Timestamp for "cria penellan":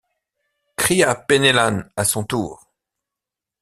0.77-1.83